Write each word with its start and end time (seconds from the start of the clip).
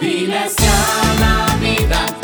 Dile 0.00 0.48
a 0.48 1.14
Navidad. 1.20 2.23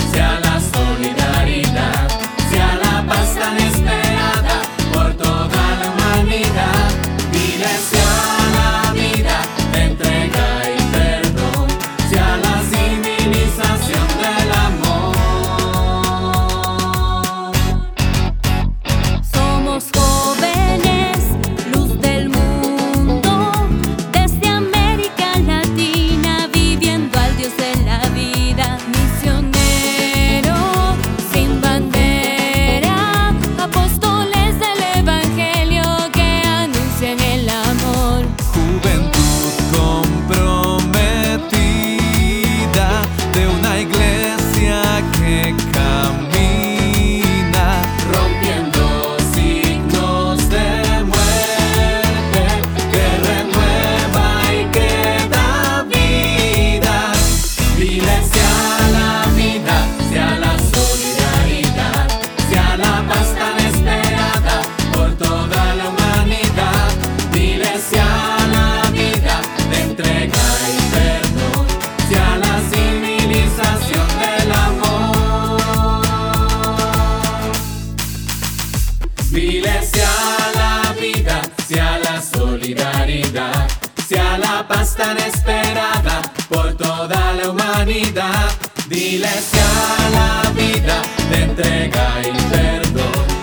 Dile 79.92 79.98
sí 79.98 80.00
a 80.00 80.58
la 80.58 80.92
vida, 80.92 81.42
sí 81.66 81.78
a 81.78 81.98
la 81.98 82.22
solidaridad, 82.22 83.68
sí 84.06 84.16
a 84.16 84.38
la 84.38 84.66
paz 84.66 84.94
tan 84.96 85.16
esperada 85.18 86.22
por 86.48 86.76
toda 86.76 87.32
la 87.32 87.50
humanidad. 87.50 88.50
Dile 88.88 89.28
sí 89.28 89.58
a 89.58 90.10
la 90.10 90.50
vida 90.50 91.02
de 91.30 91.42
entrega 91.44 92.20
y 92.22 92.52
perdón. 92.52 93.39